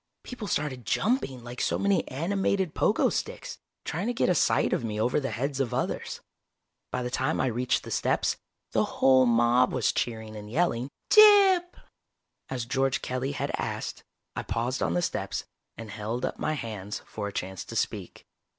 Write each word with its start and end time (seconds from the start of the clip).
People 0.23 0.47
started 0.47 0.83
jumping 0.83 1.43
like 1.43 1.61
so 1.61 1.77
many 1.77 2.07
animated 2.07 2.73
pogo 2.73 3.11
sticks, 3.13 3.59
trying 3.85 4.07
to 4.07 4.15
get 4.15 4.29
a 4.29 4.33
sight 4.33 4.73
of 4.73 4.83
me 4.83 4.99
over 4.99 5.19
the 5.19 5.29
heads 5.29 5.59
of 5.59 5.75
others. 5.75 6.21
By 6.91 7.03
the 7.03 7.11
time 7.11 7.39
I 7.39 7.45
reached 7.45 7.83
the 7.83 7.91
steps, 7.91 8.35
the 8.71 8.83
whole 8.83 9.27
mob 9.27 9.71
was 9.71 9.91
cheering 9.91 10.35
and 10.35 10.49
yelling, 10.49 10.89
"Gyp!" 11.11 11.75
As 12.49 12.65
George 12.65 13.03
Kelly 13.03 13.33
had 13.33 13.51
asked, 13.59 14.03
I 14.35 14.41
paused 14.41 14.81
on 14.81 14.95
the 14.95 15.03
steps 15.03 15.43
and 15.77 15.91
held 15.91 16.25
up 16.25 16.39
my 16.39 16.53
hands 16.53 17.03
for 17.05 17.27
a 17.27 17.31
chance 17.31 17.63
to 17.65 17.75
speak. 17.75 18.25